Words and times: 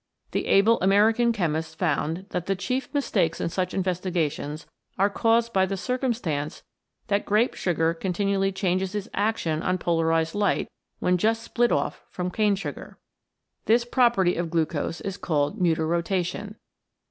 The 0.31 0.47
able 0.47 0.81
American 0.81 1.31
chemist 1.31 1.77
found 1.77 2.25
that 2.31 2.47
the 2.47 2.55
chief 2.55 2.89
mistakes 2.91 3.39
in 3.39 3.49
such 3.49 3.71
investigations 3.71 4.65
are 4.97 5.11
caused 5.11 5.53
by 5.53 5.67
the 5.67 5.77
circumstance 5.77 6.63
that 7.05 7.23
grape 7.23 7.53
sugar 7.53 7.93
continually 7.93 8.51
changes 8.51 8.95
its 8.95 9.07
action 9.13 9.61
on 9.61 9.77
polarised 9.77 10.33
light 10.33 10.71
when 10.97 11.19
just 11.19 11.43
split 11.43 11.71
off 11.71 12.01
from 12.09 12.31
cane 12.31 12.55
sugar. 12.55 12.97
This 13.65 13.85
property 13.85 14.33
of 14.37 14.49
glucose 14.49 15.01
is 15.01 15.17
called 15.17 15.61
mutarotation. 15.61 16.55